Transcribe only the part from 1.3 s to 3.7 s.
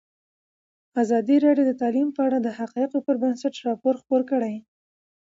راډیو د تعلیم په اړه د حقایقو پر بنسټ